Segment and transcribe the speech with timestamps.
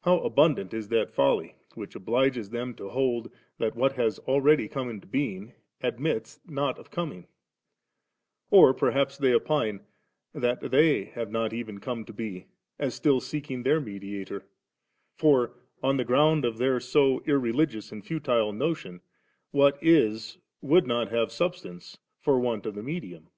[0.00, 4.90] How abimdant ii that folly, which obhges them to hold that what has already come
[4.90, 7.26] into being, admits not of coming I
[8.50, 9.82] Or perhaps they opine
[10.36, 12.46] dial thev have not even come to be,
[12.80, 14.44] as still seeking their mediator;
[15.16, 19.00] for, on the ground of their so irreligious and futile notion s,
[19.52, 23.28] what is would not have subsistence, for want of the medium.